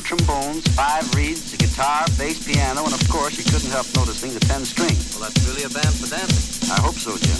[0.00, 4.32] three trombones, five reeds, a guitar, bass, piano, and of course you couldn't help noticing
[4.34, 4.96] the ten string.
[5.12, 6.70] Well, that's really a band for dancing.
[6.70, 7.39] I hope so, Jim.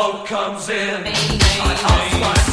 [0.00, 1.02] Boat comes in?
[1.04, 1.76] I
[2.22, 2.49] ask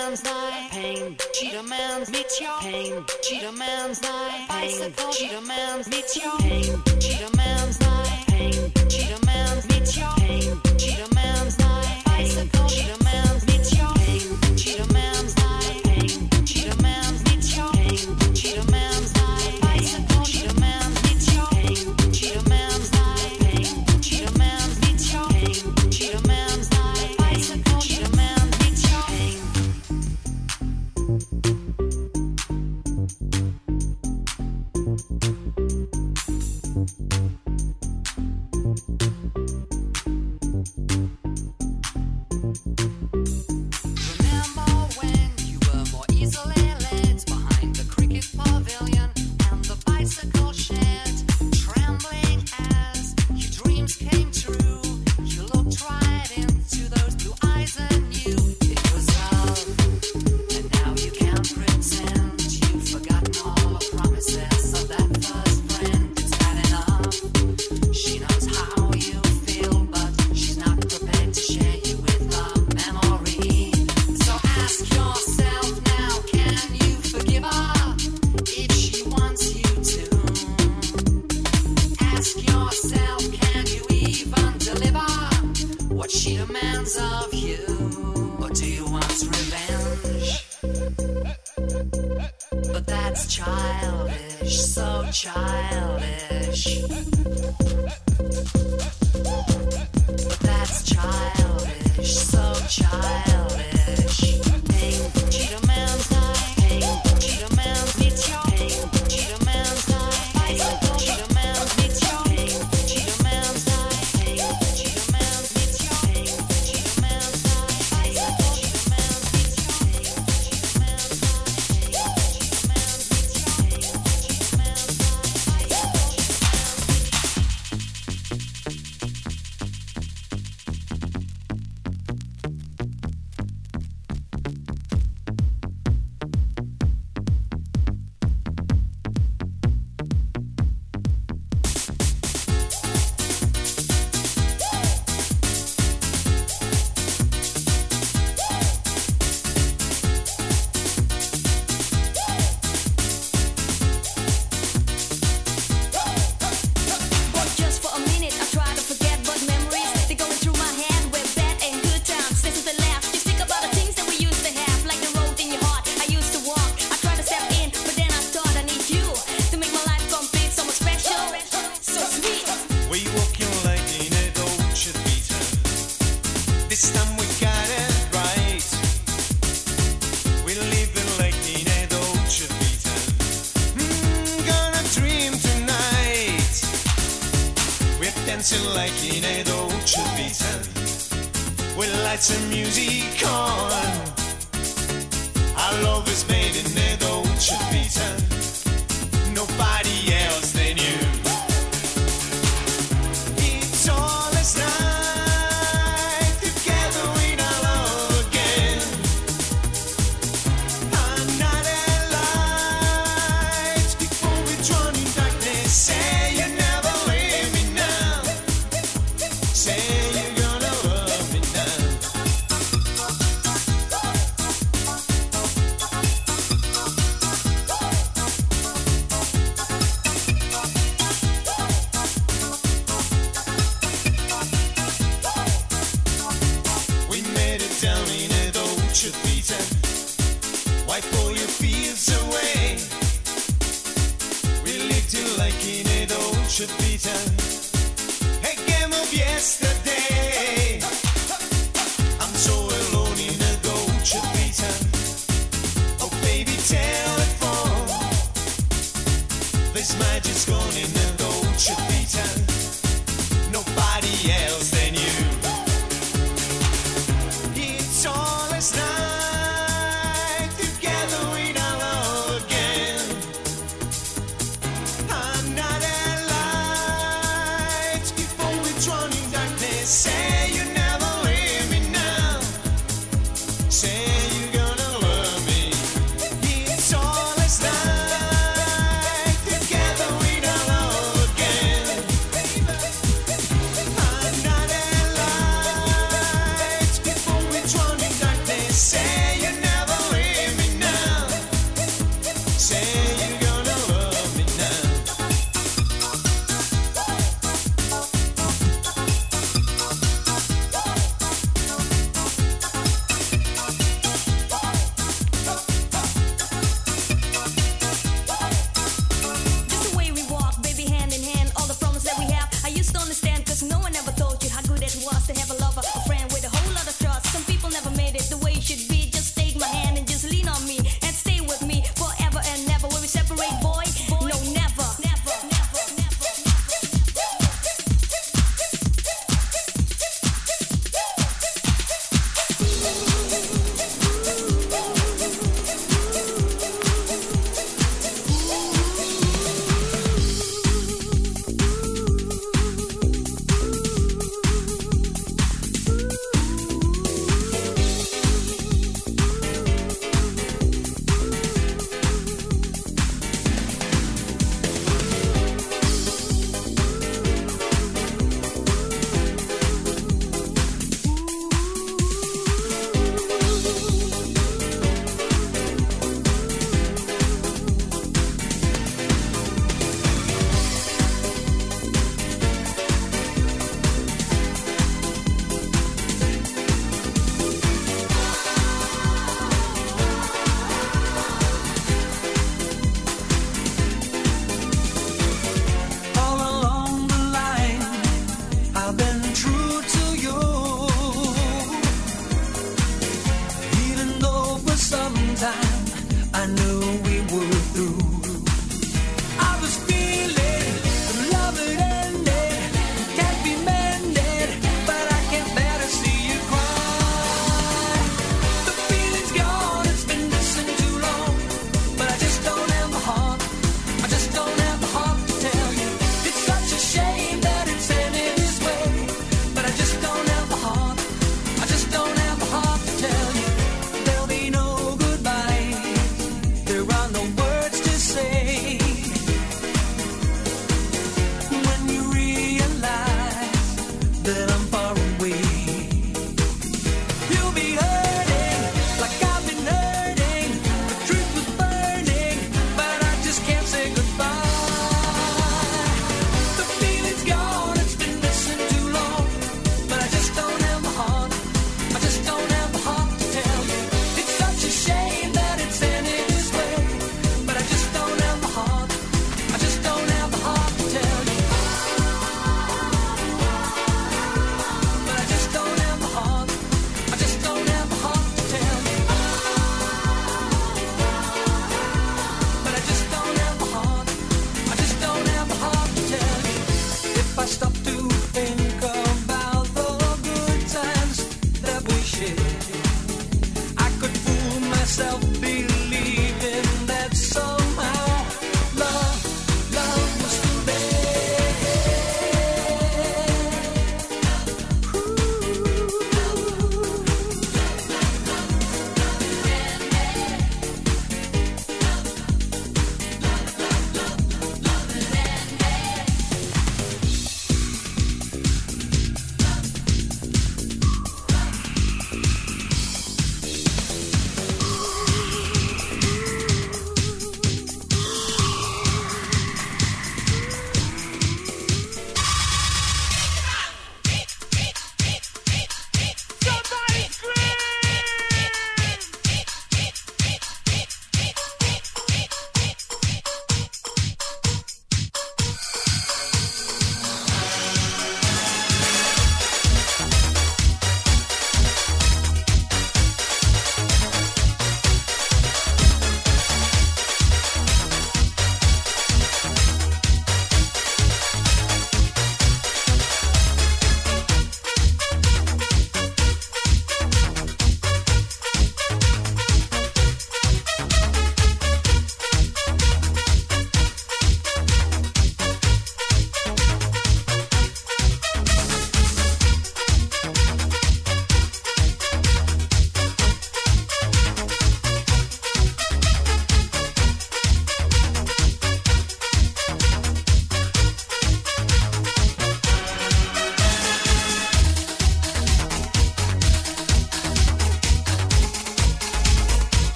[0.00, 1.16] man's night pain.
[1.34, 3.04] She man's meet your pain.
[3.22, 5.12] She demands my bicycle.
[5.12, 6.82] She man's meet your pain.
[7.00, 7.80] She man's.
[7.80, 7.89] my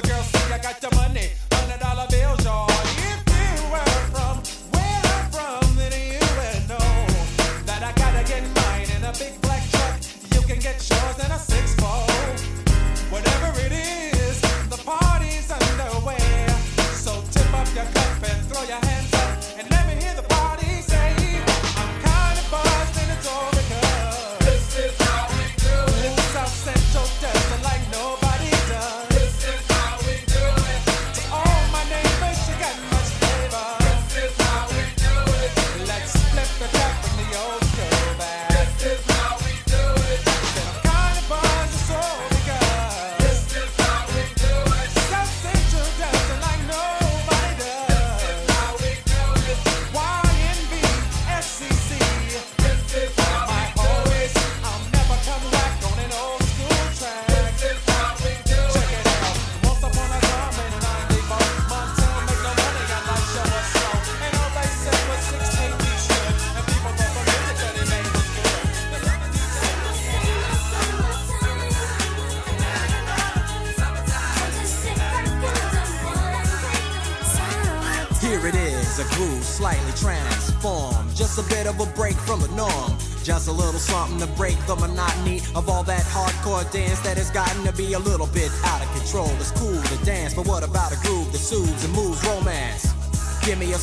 [0.00, 0.37] the girls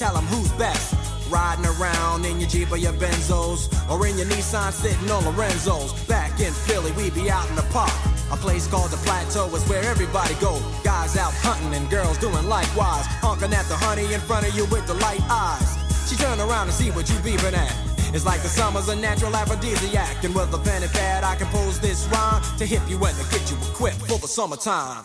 [0.00, 0.96] tell them who's best.
[1.28, 5.92] Riding around in your Jeep or your Benzos, or in your Nissan sitting on Lorenzo's.
[6.08, 7.92] Back in Philly, we be out in the park.
[8.32, 10.58] A place called the Plateau is where everybody go.
[10.82, 13.04] Guys out hunting and girls doing likewise.
[13.20, 15.76] Honking at the honey in front of you with the light eyes.
[16.08, 17.76] She turn around and see what you beeping at.
[18.14, 20.24] It's like the summer's a natural aphrodisiac.
[20.24, 23.24] And with a pen and pad, I compose this rhyme to hip you and to
[23.30, 25.04] get you equipped for the summertime.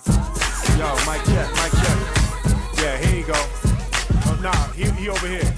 [0.80, 2.00] Yo, Mike, check, Mike, check.
[2.80, 3.55] Yeah, here you go
[5.06, 5.54] he over here.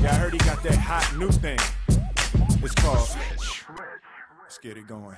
[0.00, 1.58] Yeah, I heard he got that hot new thing.
[2.62, 3.08] It's called.
[4.42, 5.16] Let's get it going.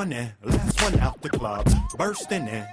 [0.00, 1.68] One in, last one out the club,
[1.98, 2.66] bursting in,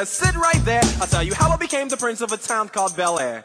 [0.00, 0.82] just sit right there.
[1.00, 3.42] I'll tell you how I became the prince of a town called Bel Air.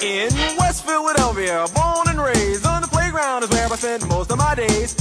[0.00, 4.38] In West Philadelphia, born and raised on the playground is where I spent most of
[4.38, 4.96] my days.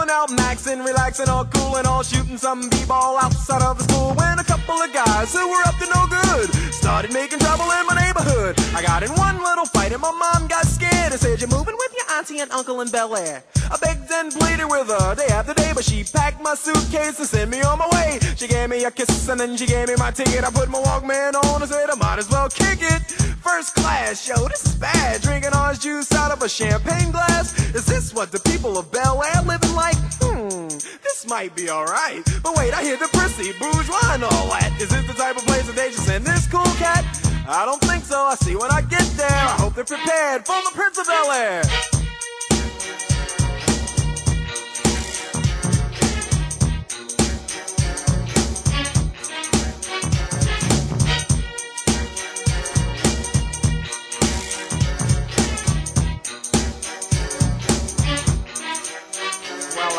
[0.00, 4.14] Chilling out, maxing, relaxing, all cool and all shooting some b-ball outside of the school.
[4.14, 7.84] When a couple of guys who were up to no good started making trouble in
[7.84, 8.56] my neighborhood.
[8.74, 11.76] I got in one little fight and my mom got scared and said, "You're moving
[11.76, 15.54] with auntie and uncle in Bel Air." I begged and pleaded with her day after
[15.54, 18.18] day, but she packed my suitcase and sent me on my way.
[18.36, 20.42] She gave me a kiss and then she gave me my ticket.
[20.42, 23.02] I put my Walkman on and said I might as well kick it.
[23.42, 25.22] First class, yo, this is bad.
[25.22, 27.54] Drinking orange juice out of a champagne glass.
[27.74, 29.96] Is this what the people of Bel Air living like?
[30.20, 30.66] Hmm,
[31.02, 32.24] this might be alright.
[32.42, 34.76] But wait, I hear the prissy, bourgeois and all that.
[34.80, 37.04] Is this the type of place that they just send this cool cat?
[37.48, 38.18] I don't think so.
[38.18, 39.28] I see when I get there.
[39.30, 41.99] I hope they're prepared for the Prince of Bel Air.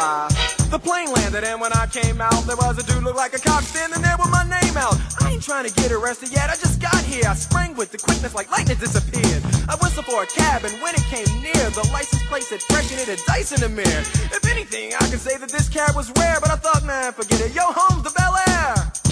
[0.02, 3.40] The plane landed, and when I came out, there was a dude look like a
[3.40, 4.98] cop standing there with my name out.
[5.22, 7.30] I ain't trying to get arrested yet, I just got here.
[7.30, 9.44] I sprang with the quickness like lightning disappeared.
[9.69, 12.90] I whistled for a cab, and when it came near, the license plate said fresh
[12.90, 14.02] and it had dice in the mirror.
[14.34, 17.40] If anything, I could say that this cab was rare, but I thought, man, forget
[17.41, 17.53] it.
[17.53, 19.10] Yo, home's the Bel Air.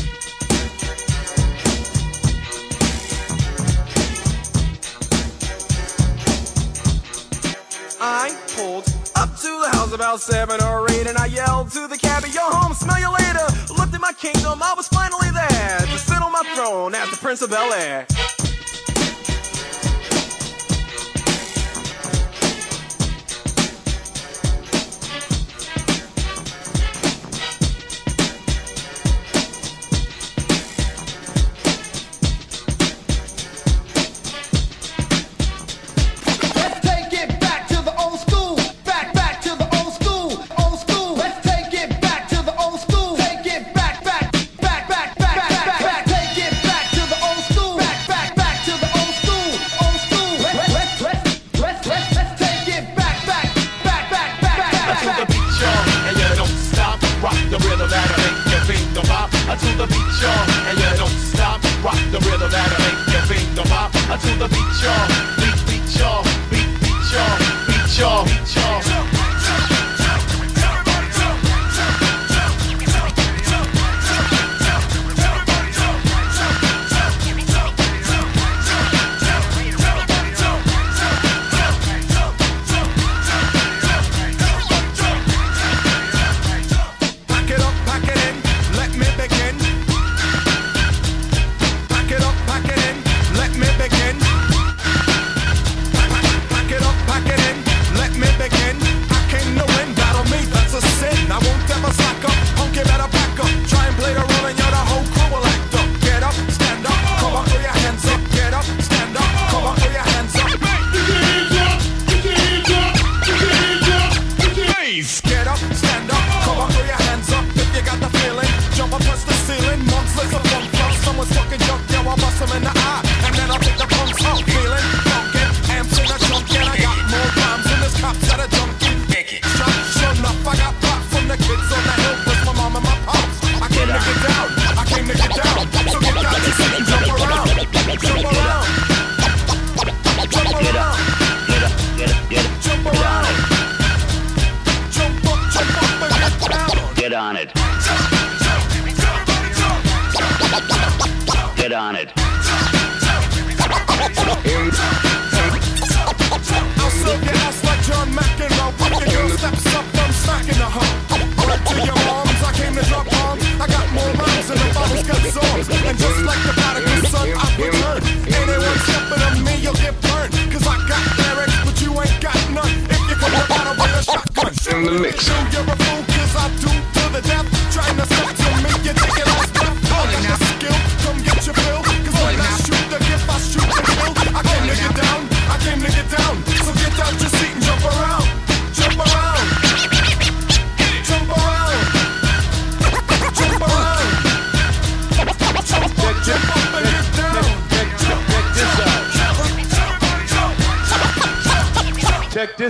[8.02, 11.98] I pulled up to the house about seven or eight, and I yelled to the
[11.98, 13.46] cabbie, "Yo, home, smell you later."
[13.78, 17.18] Looked at my kingdom, I was finally there to sit on my throne as the
[17.18, 18.08] Prince of Bel Air.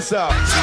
[0.10, 0.59] Check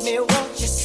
[0.00, 0.81] me, won't you?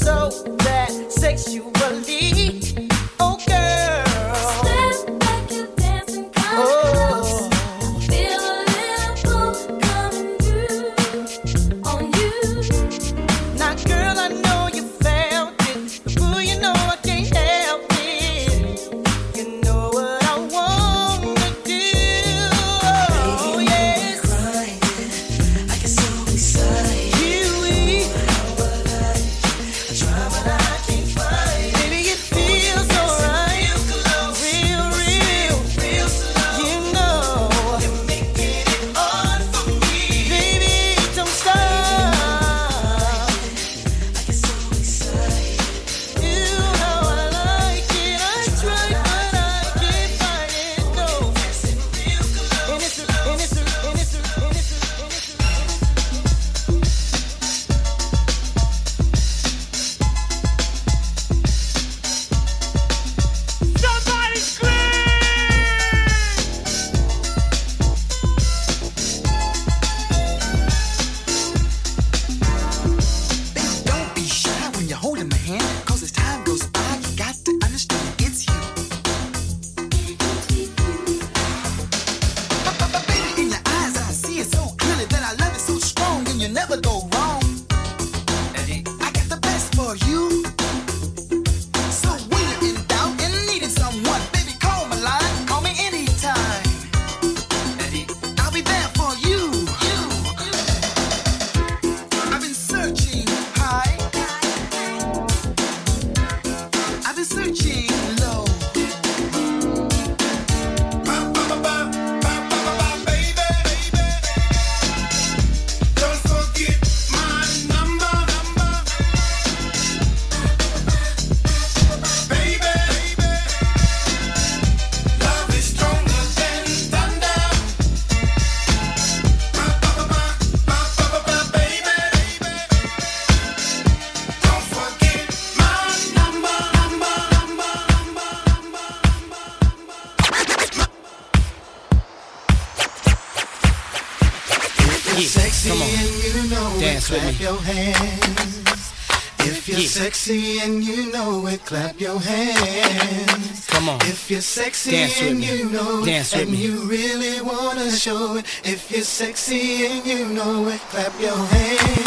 [147.48, 148.92] your hands.
[149.40, 149.88] If you're yeah.
[149.88, 153.68] sexy and you know it, clap your hands.
[153.68, 154.02] Come on.
[154.02, 156.58] If you're sexy Dance and you know Dance it, and me.
[156.58, 158.46] you really wanna show it.
[158.66, 162.07] If you're sexy and you know it, clap your hands.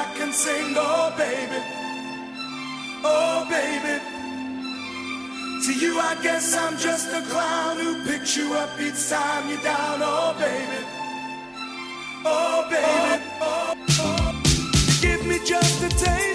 [0.00, 1.60] I can sing, oh baby,
[3.02, 3.96] oh baby.
[5.64, 9.60] To you, I guess I'm just a clown who picks you up each time you're
[9.62, 10.80] down, oh baby,
[12.24, 13.24] oh baby.
[13.40, 14.42] Oh, oh.
[15.02, 16.27] Give me just a taste.